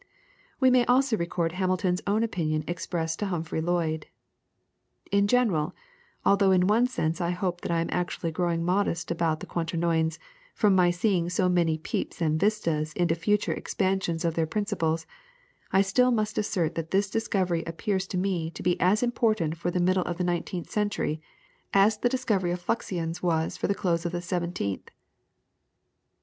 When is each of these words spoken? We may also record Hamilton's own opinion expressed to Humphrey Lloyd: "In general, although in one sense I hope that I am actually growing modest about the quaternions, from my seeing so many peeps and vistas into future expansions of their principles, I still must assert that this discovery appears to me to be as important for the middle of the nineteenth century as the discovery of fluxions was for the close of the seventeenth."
We 0.59 0.71
may 0.71 0.83
also 0.85 1.15
record 1.15 1.51
Hamilton's 1.51 2.01
own 2.07 2.23
opinion 2.23 2.63
expressed 2.67 3.19
to 3.19 3.27
Humphrey 3.27 3.61
Lloyd: 3.61 4.07
"In 5.11 5.27
general, 5.27 5.75
although 6.25 6.49
in 6.49 6.65
one 6.65 6.87
sense 6.87 7.21
I 7.21 7.29
hope 7.29 7.61
that 7.61 7.69
I 7.71 7.81
am 7.81 7.89
actually 7.91 8.31
growing 8.31 8.65
modest 8.65 9.11
about 9.11 9.41
the 9.41 9.45
quaternions, 9.45 10.17
from 10.55 10.73
my 10.75 10.89
seeing 10.89 11.29
so 11.29 11.47
many 11.49 11.77
peeps 11.77 12.19
and 12.19 12.39
vistas 12.39 12.93
into 12.93 13.13
future 13.13 13.51
expansions 13.53 14.25
of 14.25 14.33
their 14.33 14.47
principles, 14.47 15.05
I 15.71 15.83
still 15.83 16.09
must 16.09 16.39
assert 16.39 16.73
that 16.73 16.89
this 16.89 17.07
discovery 17.07 17.63
appears 17.67 18.07
to 18.07 18.17
me 18.17 18.49
to 18.49 18.63
be 18.63 18.81
as 18.81 19.03
important 19.03 19.55
for 19.55 19.69
the 19.69 19.79
middle 19.79 20.03
of 20.05 20.17
the 20.17 20.23
nineteenth 20.23 20.71
century 20.71 21.21
as 21.75 21.99
the 21.99 22.09
discovery 22.09 22.49
of 22.49 22.59
fluxions 22.65 23.21
was 23.21 23.55
for 23.55 23.67
the 23.67 23.75
close 23.75 24.03
of 24.07 24.13
the 24.13 24.21
seventeenth." 24.23 24.89